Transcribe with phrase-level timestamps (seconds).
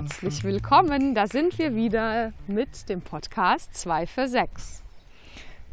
[0.00, 4.84] Herzlich willkommen, da sind wir wieder mit dem Podcast 2 für 6.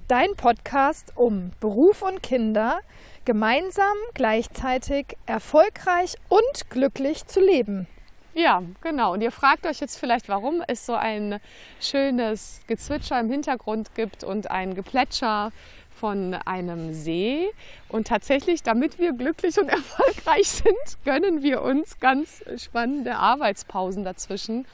[0.07, 2.79] Dein Podcast um Beruf und Kinder
[3.25, 7.85] gemeinsam, gleichzeitig erfolgreich und glücklich zu leben.
[8.33, 9.13] Ja, genau.
[9.13, 11.39] Und ihr fragt euch jetzt vielleicht, warum es so ein
[11.79, 15.51] schönes Gezwitscher im Hintergrund gibt und ein Geplätscher
[15.95, 17.49] von einem See.
[17.89, 24.65] Und tatsächlich, damit wir glücklich und erfolgreich sind, gönnen wir uns ganz spannende Arbeitspausen dazwischen,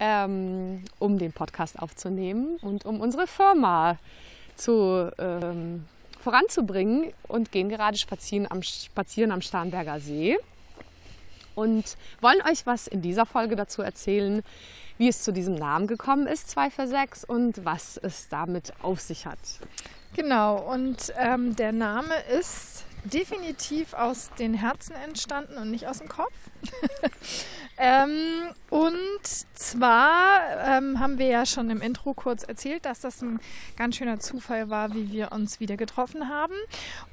[0.00, 3.98] ähm, um den Podcast aufzunehmen und um unsere Firma
[4.56, 5.84] zu, ähm,
[6.20, 10.38] voranzubringen und gehen gerade spazieren am, spazieren am Starnberger See
[11.54, 14.42] und wollen euch was in dieser Folge dazu erzählen,
[14.98, 19.00] wie es zu diesem Namen gekommen ist, 2 für 6 und was es damit auf
[19.00, 19.38] sich hat.
[20.14, 26.08] Genau, und ähm, der Name ist definitiv aus den Herzen entstanden und nicht aus dem
[26.08, 26.32] Kopf.
[27.78, 33.40] ähm, und zwar ähm, haben wir ja schon im Intro kurz erzählt, dass das ein
[33.76, 36.54] ganz schöner Zufall war, wie wir uns wieder getroffen haben.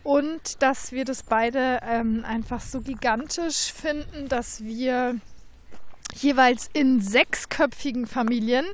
[0.04, 5.20] Und dass wir das beide ähm, einfach so gigantisch finden, dass wir
[6.14, 8.66] jeweils in sechsköpfigen Familien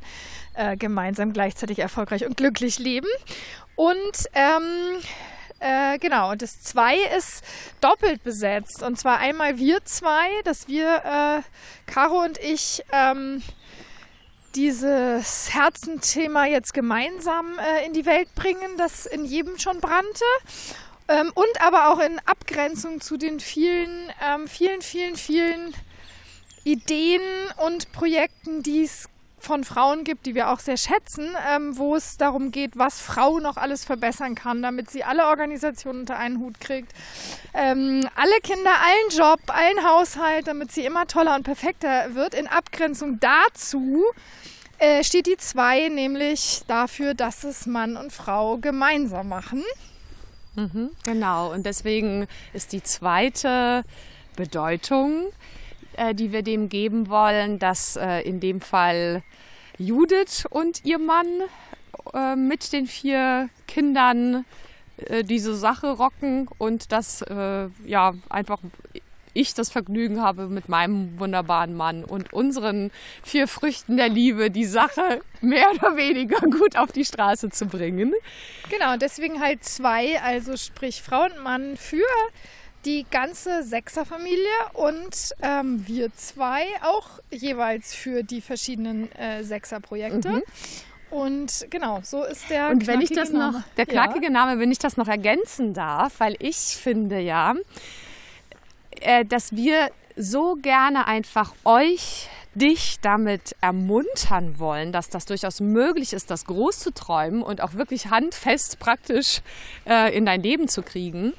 [0.54, 3.08] äh, gemeinsam gleichzeitig erfolgreich und glücklich leben.
[3.76, 5.02] Und ähm,
[5.60, 7.44] äh, genau, und das zwei ist
[7.82, 8.84] doppelt besetzt.
[8.84, 13.42] Und zwar einmal wir zwei, dass wir, äh, Caro und ich, ähm,
[14.56, 20.26] dieses Herzenthema jetzt gemeinsam äh, in die Welt bringen, das in jedem schon brannte.
[21.08, 25.74] Ähm, und aber auch in Abgrenzung zu den vielen, ähm, vielen, vielen, vielen
[26.68, 27.22] Ideen
[27.66, 29.08] und Projekten, die es
[29.40, 33.40] von Frauen gibt, die wir auch sehr schätzen, ähm, wo es darum geht, was Frau
[33.40, 36.92] noch alles verbessern kann, damit sie alle Organisationen unter einen Hut kriegt,
[37.54, 42.34] ähm, alle Kinder, allen Job, allen Haushalt, damit sie immer toller und perfekter wird.
[42.34, 44.04] In Abgrenzung dazu
[44.80, 49.64] äh, steht die 2 nämlich dafür, dass es Mann und Frau gemeinsam machen.
[50.56, 53.86] Mhm, genau, und deswegen ist die zweite
[54.36, 55.28] Bedeutung
[55.98, 59.24] äh, die wir dem geben wollen, dass äh, in dem Fall
[59.78, 61.28] Judith und ihr Mann
[62.14, 64.46] äh, mit den vier Kindern
[64.98, 68.60] äh, diese Sache rocken und dass äh, ja einfach
[69.34, 72.92] ich das Vergnügen habe, mit meinem wunderbaren Mann und unseren
[73.24, 78.14] vier Früchten der Liebe die Sache mehr oder weniger gut auf die Straße zu bringen.
[78.72, 82.02] Genau, deswegen halt zwei, also sprich Frau und Mann für
[82.88, 84.38] die ganze Sechserfamilie
[84.74, 90.30] und ähm, wir zwei auch jeweils für die verschiedenen äh, Sechserprojekte.
[90.30, 90.44] Mhm.
[91.10, 93.60] Und genau, so ist der Und wenn ich das Name.
[93.60, 94.32] noch, der knackige ja.
[94.32, 97.56] Name, wenn ich das noch ergänzen darf, weil ich finde ja,
[99.02, 106.14] äh, dass wir so gerne einfach euch dich damit ermuntern wollen, dass das durchaus möglich
[106.14, 109.42] ist, das groß zu träumen und auch wirklich handfest praktisch
[109.86, 111.34] äh, in dein Leben zu kriegen.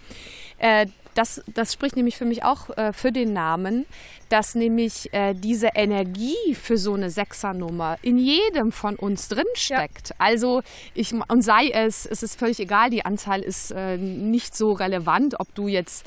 [0.58, 0.86] Äh,
[1.18, 3.86] das, das spricht nämlich für mich auch äh, für den Namen,
[4.28, 10.10] dass nämlich äh, diese Energie für so eine Sechsernummer in jedem von uns drin steckt.
[10.10, 10.16] Ja.
[10.18, 10.62] Also
[10.94, 15.38] ich und sei es, es ist völlig egal, die Anzahl ist äh, nicht so relevant,
[15.40, 16.04] ob du jetzt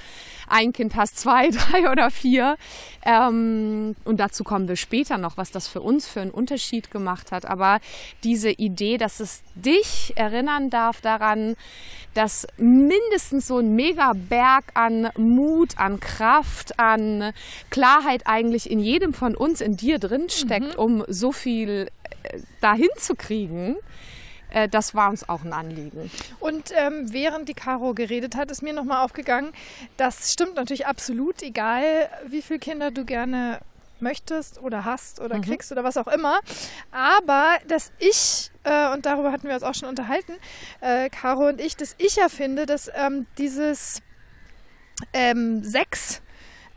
[0.51, 2.57] ein Kind hast, zwei, drei oder vier.
[3.03, 7.31] Ähm, und dazu kommen wir später noch, was das für uns für einen Unterschied gemacht
[7.31, 7.45] hat.
[7.45, 7.79] Aber
[8.23, 11.55] diese Idee, dass es dich erinnern darf daran,
[12.13, 17.31] dass mindestens so ein Megaberg an Mut, an Kraft, an
[17.69, 20.83] Klarheit eigentlich in jedem von uns, in dir drin steckt, mhm.
[20.83, 21.89] um so viel
[22.23, 23.77] äh, dahin zu kriegen
[24.51, 26.11] äh, das war uns auch ein Anliegen.
[26.39, 29.53] Und ähm, während die Caro geredet hat, ist mir nochmal aufgegangen,
[29.97, 33.61] das stimmt natürlich absolut, egal wie viele Kinder du gerne
[34.01, 35.41] möchtest oder hast oder mhm.
[35.43, 36.39] kriegst oder was auch immer.
[36.91, 40.33] Aber dass ich, äh, und darüber hatten wir uns auch schon unterhalten,
[40.81, 44.01] äh, Caro und ich, dass ich ja finde, dass ähm, dieses
[45.13, 46.21] ähm, Sex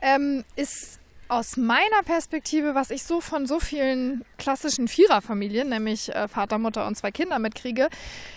[0.00, 1.00] ähm, ist
[1.34, 6.86] aus meiner Perspektive, was ich so von so vielen klassischen Viererfamilien, nämlich äh, Vater, Mutter
[6.86, 7.88] und zwei Kinder mitkriege,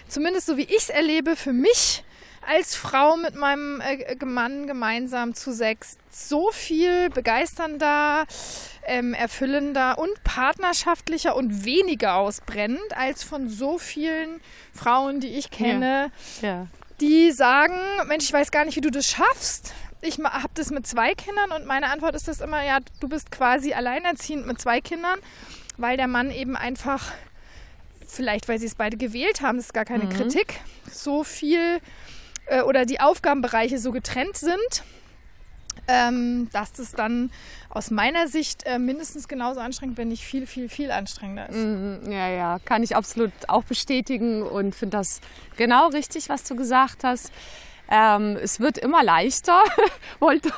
[0.08, 2.04] zumindest so wie ich es erlebe, für mich
[2.48, 8.26] als Frau mit meinem äh, Mann gemeinsam zu sechs so viel begeisternder,
[8.88, 14.42] ähm, erfüllender und partnerschaftlicher und weniger ausbrennend als von so vielen
[14.74, 16.12] Frauen, die ich kenne,
[16.42, 16.48] ja.
[16.48, 16.68] Ja.
[17.00, 17.78] die sagen,
[18.08, 21.52] Mensch, ich weiß gar nicht, wie du das schaffst ich habe das mit zwei Kindern
[21.52, 25.20] und meine Antwort ist das immer, ja, du bist quasi alleinerziehend mit zwei Kindern,
[25.78, 27.12] weil der Mann eben einfach,
[28.08, 30.10] vielleicht weil sie es beide gewählt haben, das ist gar keine mhm.
[30.10, 30.60] Kritik,
[30.92, 31.80] so viel
[32.48, 34.84] äh, oder die Aufgabenbereiche so getrennt sind
[35.88, 37.32] ähm, dass das dann
[37.70, 41.56] aus meiner Sicht äh, mindestens genauso anstrengend, wenn nicht viel, viel, viel anstrengender ist.
[41.56, 45.22] Mhm, ja, ja, kann ich absolut auch bestätigen und finde das
[45.56, 47.32] genau richtig, was du gesagt hast.
[47.90, 49.62] Ähm, es wird immer leichter,
[50.20, 50.52] wollte,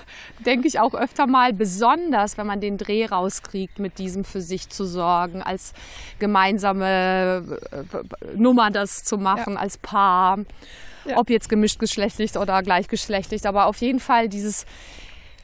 [0.46, 4.70] denke ich auch öfter mal, besonders wenn man den Dreh rauskriegt, mit diesem für sich
[4.70, 5.74] zu sorgen, als
[6.18, 9.60] gemeinsame äh, Nummer das zu machen, ja.
[9.60, 10.40] als Paar.
[11.06, 11.18] Ja.
[11.18, 14.66] Ob jetzt gemischt geschlechtlich oder gleichgeschlechtlich, aber auf jeden Fall dieses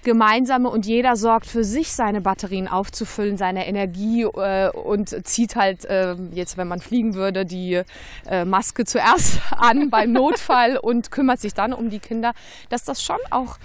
[0.06, 5.84] gemeinsame und jeder sorgt für sich, seine Batterien aufzufüllen, seine Energie äh, und zieht halt
[5.84, 7.82] äh, jetzt, wenn man fliegen würde, die
[8.30, 12.32] äh, Maske zuerst an beim Notfall und kümmert sich dann um die Kinder,
[12.70, 13.58] dass das schon auch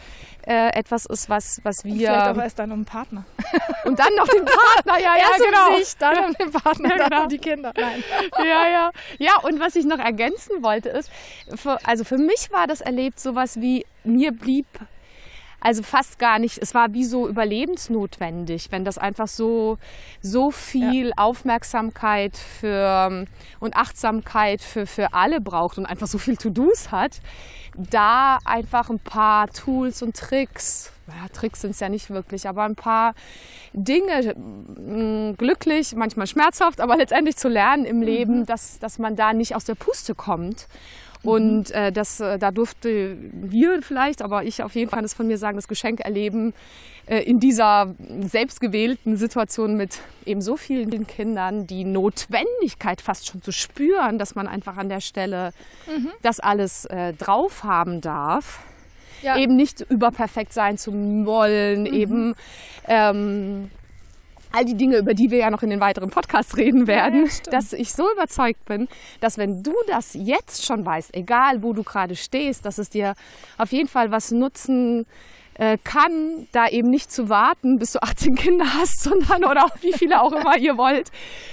[0.47, 1.93] äh, etwas ist, was, was wir.
[1.93, 3.25] Und vielleicht auch erst dann um den Partner.
[3.85, 5.69] Und dann noch den Partner, ja, ja, erst genau.
[5.69, 7.23] Um sich, dann um den Partner, ja, dann genau.
[7.23, 7.73] um die Kinder.
[7.77, 8.03] Nein.
[8.39, 8.91] Ja, ja.
[9.19, 11.11] Ja, und was ich noch ergänzen wollte ist,
[11.55, 14.67] für, also für mich war das erlebt sowas wie, mir blieb
[15.61, 16.59] also fast gar nicht.
[16.59, 19.79] Es war wie so überlebensnotwendig, wenn das einfach so,
[20.23, 21.15] so viel ja.
[21.17, 23.27] Aufmerksamkeit für,
[23.61, 27.21] und Achtsamkeit für, für alle braucht und einfach so viel To-Dos hat.
[27.77, 32.65] Da einfach ein paar Tools und Tricks, ja, Tricks sind es ja nicht wirklich, aber
[32.65, 33.15] ein paar
[33.73, 38.47] Dinge mh, glücklich, manchmal schmerzhaft, aber letztendlich zu lernen im Leben, mhm.
[38.47, 40.67] dass, dass man da nicht aus der Puste kommt
[41.23, 45.27] und äh, das, äh, da durfte wir vielleicht, aber ich auf jeden Fall das von
[45.27, 46.55] mir sagen, das Geschenk erleben,
[47.07, 53.53] äh, in dieser selbstgewählten Situation mit eben so vielen Kindern, die Notwendigkeit fast schon zu
[53.53, 55.53] spüren, dass man einfach an der Stelle
[55.87, 56.09] mhm.
[56.23, 58.61] das alles äh, drauf haben darf.
[59.23, 59.37] Ja.
[59.37, 60.93] Eben nicht überperfekt sein zu
[61.27, 61.93] wollen, mhm.
[61.93, 62.35] eben
[62.89, 63.71] ähm,
[64.53, 67.51] all die Dinge, über die wir ja noch in den weiteren Podcasts reden werden, ja,
[67.51, 68.89] dass ich so überzeugt bin,
[69.21, 73.15] dass wenn du das jetzt schon weißt, egal wo du gerade stehst, dass es dir
[73.59, 75.07] auf jeden Fall was nutzen
[75.55, 79.93] äh, kann, da eben nicht zu warten, bis du 18 Kinder hast, sondern oder wie
[79.93, 81.11] viele auch immer ihr wollt,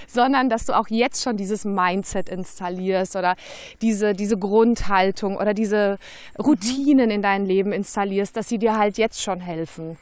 [0.07, 3.35] sondern dass du auch jetzt schon dieses Mindset installierst oder
[3.81, 5.97] diese, diese Grundhaltung oder diese
[6.39, 9.97] Routinen in dein Leben installierst, dass sie dir halt jetzt schon helfen.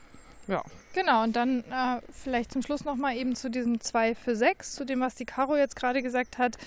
[0.47, 0.61] Ja.
[0.95, 4.85] Genau, und dann äh, vielleicht zum Schluss nochmal eben zu diesem 2 für 6, zu
[4.85, 6.57] dem, was die Caro jetzt gerade gesagt hat,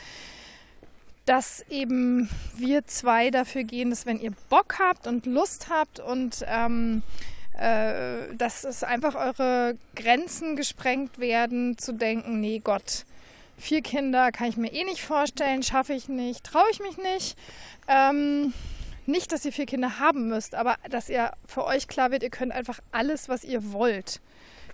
[1.25, 6.45] dass eben wir zwei dafür gehen, dass wenn ihr Bock habt und Lust habt und
[6.47, 7.03] ähm,
[7.55, 13.07] äh, dass es einfach eure Grenzen gesprengt werden, zu denken, nee Gott,
[13.57, 17.39] vier Kinder kann ich mir eh nicht vorstellen, schaffe ich nicht, traue ich mich nicht.
[17.89, 18.53] Ähm,
[19.09, 22.31] nicht, dass ihr vier Kinder haben müsst, aber dass ihr für euch klar wird, ihr
[22.31, 24.21] könnt einfach alles, was ihr wollt,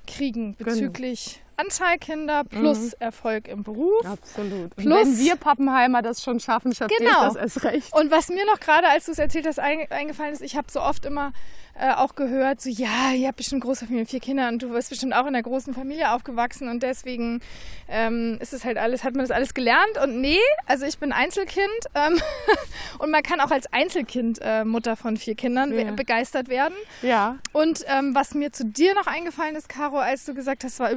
[0.07, 2.93] kriegen bezüglich Anzahl Kinder plus mhm.
[3.01, 4.05] Erfolg im Beruf.
[4.05, 4.75] Absolut.
[4.77, 7.11] Plus, wenn wir Pappenheimer das schon schaffen, schaffe genau.
[7.11, 7.93] ich das erst recht.
[7.95, 10.81] Und was mir noch gerade, als du es erzählt hast, eingefallen ist, ich habe so
[10.81, 11.33] oft immer
[11.77, 14.91] äh, auch gehört, so ja, ihr habt bestimmt große Familie, vier Kinder und du bist
[14.91, 17.41] bestimmt auch in einer großen Familie aufgewachsen und deswegen
[17.89, 21.12] ähm, ist es halt alles, hat man das alles gelernt und nee, also ich bin
[21.12, 21.67] Einzelkind
[21.97, 22.21] ähm,
[22.99, 25.91] und man kann auch als Einzelkind äh, Mutter von vier Kindern ja.
[25.91, 26.75] begeistert werden.
[27.03, 27.39] Ja.
[27.53, 30.91] Und ähm, was mir zu dir noch eingefallen ist, Caro, als du gesagt hast, war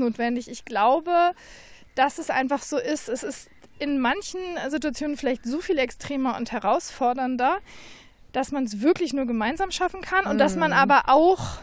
[0.00, 1.32] überlebensnotwendig, ich glaube,
[1.94, 6.52] dass es einfach so ist, es ist in manchen Situationen vielleicht so viel extremer und
[6.52, 7.58] herausfordernder,
[8.32, 10.38] dass man es wirklich nur gemeinsam schaffen kann und mm.
[10.38, 10.76] dass man mhm.
[10.76, 11.58] aber auch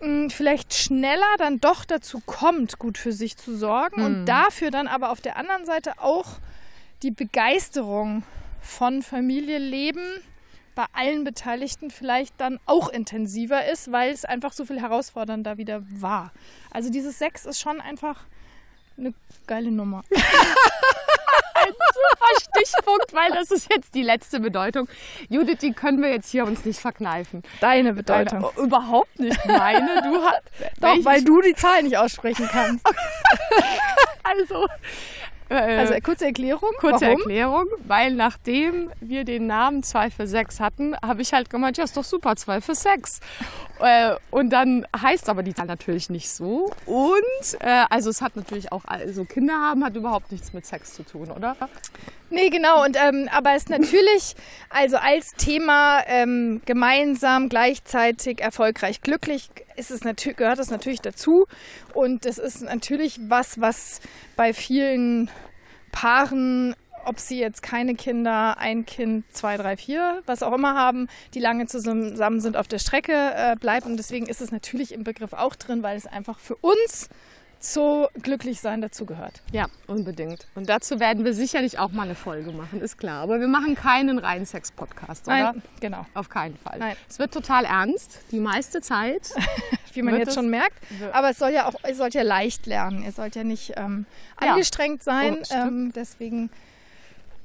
[0.00, 4.04] mh, hm, vielleicht schneller dann doch dazu kommt, gut für sich zu sorgen mm.
[4.04, 4.26] und mhm.
[4.26, 6.38] dafür dann aber auf der anderen Seite auch
[7.02, 8.22] die Begeisterung
[8.60, 10.04] von Familieleben
[10.74, 15.82] bei allen Beteiligten vielleicht dann auch intensiver ist, weil es einfach so viel herausfordernder wieder
[15.88, 16.32] war.
[16.70, 18.24] Also dieses Sex ist schon einfach
[18.96, 19.14] eine
[19.46, 20.04] geile Nummer.
[21.54, 24.88] ein super Stichpunkt, weil das ist jetzt die letzte Bedeutung.
[25.28, 27.42] Judith, die können wir jetzt hier uns nicht verkneifen.
[27.60, 28.42] Deine Bedeutung.
[28.42, 30.02] Deine, überhaupt nicht meine.
[30.02, 30.42] Du hast,
[30.80, 32.86] Doch, weil du die Zahl nicht aussprechen kannst.
[34.22, 34.66] also,
[35.52, 36.70] äh, also kurze Erklärung.
[36.78, 37.18] Kurze Warum?
[37.18, 41.84] Erklärung, weil nachdem wir den Namen 2 für 6 hatten, habe ich halt gemeint, ja,
[41.84, 43.20] ist doch super, 2 für 6.
[43.80, 46.70] Äh, und dann heißt aber die Zahl natürlich nicht so.
[46.86, 50.94] Und äh, also es hat natürlich auch, also Kinder haben hat überhaupt nichts mit Sex
[50.94, 51.56] zu tun, oder?
[52.30, 52.82] Nee, genau.
[52.84, 54.34] Und ähm, aber es natürlich,
[54.70, 61.46] also als Thema ähm, gemeinsam, gleichzeitig, erfolgreich, glücklich, ist es natürlich, gehört das natürlich dazu.
[61.92, 64.00] Und das ist natürlich was, was
[64.34, 65.28] bei vielen
[65.92, 71.08] Paaren ob sie jetzt keine Kinder, ein Kind, zwei, drei, vier, was auch immer haben,
[71.34, 73.86] die lange zusammen sind, auf der Strecke äh, bleibt.
[73.86, 77.08] Und deswegen ist es natürlich im Begriff auch drin, weil es einfach für uns
[77.64, 79.40] so glücklich sein dazugehört.
[79.52, 80.48] Ja, unbedingt.
[80.54, 83.22] Und dazu werden wir sicherlich auch mal eine Folge machen, ist klar.
[83.22, 85.52] Aber wir machen keinen reinen Sex-Podcast, oder?
[85.52, 86.04] Nein, genau.
[86.14, 86.78] Auf keinen Fall.
[86.78, 86.96] Nein.
[87.08, 89.30] Es wird total ernst, die meiste Zeit.
[89.94, 90.76] Wie man Wird jetzt schon merkt.
[91.12, 93.02] Aber es soll ja auch, ihr sollt ja leicht lernen.
[93.02, 94.06] Ihr sollt ja nicht ähm,
[94.40, 94.52] Ja.
[94.52, 95.38] angestrengt sein.
[95.50, 96.50] Oh, ähm, deswegen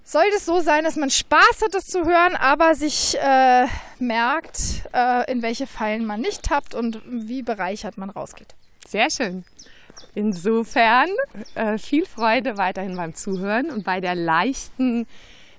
[0.04, 3.66] sollte es so sein, dass man Spaß hat, es zu hören, aber sich äh,
[4.00, 8.56] merkt, äh, in welche Fallen man nicht tappt und wie bereichert man rausgeht.
[8.88, 9.44] Sehr schön.
[10.16, 11.10] Insofern
[11.56, 15.06] äh, viel Freude weiterhin beim Zuhören und bei der leichten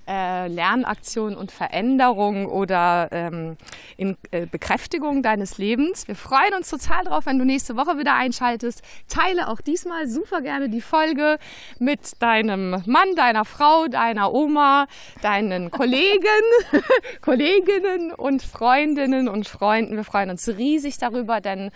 [0.09, 3.57] äh, Lernaktion und Veränderung oder ähm,
[3.95, 6.07] in äh, Bekräftigung deines Lebens.
[6.07, 8.81] Wir freuen uns total drauf, wenn du nächste Woche wieder einschaltest.
[9.07, 11.37] Teile auch diesmal super gerne die Folge
[11.77, 14.87] mit deinem Mann, deiner Frau, deiner Oma,
[15.21, 16.25] deinen Kollegen,
[17.21, 19.95] Kolleginnen und Freundinnen und Freunden.
[19.95, 21.69] Wir freuen uns riesig darüber, denn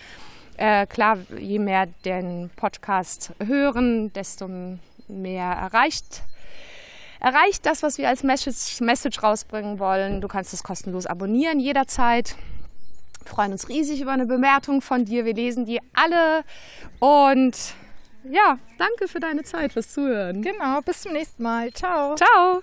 [0.58, 4.50] äh, klar, je mehr den Podcast hören, desto
[5.08, 6.24] mehr erreicht,
[7.24, 10.22] erreicht das, was wir als Message, Message rausbringen wollen.
[10.22, 12.36] Du kannst es kostenlos abonnieren jederzeit.
[13.24, 15.26] Wir freuen uns riesig über eine Bewertung von dir.
[15.26, 16.44] Wir lesen die alle.
[17.00, 17.74] Und
[18.30, 20.42] ja, danke für deine Zeit, fürs Zuhören.
[20.42, 21.72] Genau, bis zum nächsten Mal.
[21.74, 22.16] Ciao.
[22.16, 22.62] Ciao.